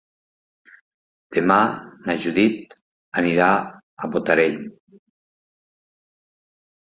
Demà 1.37 1.57
na 2.07 2.15
Judit 2.23 2.73
anirà 3.21 3.49
a 3.59 4.09
Botarell. 4.15 4.57